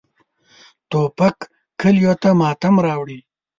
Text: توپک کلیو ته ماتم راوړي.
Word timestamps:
توپک 0.89 1.37
کلیو 1.81 2.13
ته 2.21 2.29
ماتم 2.39 2.75
راوړي. 2.85 3.19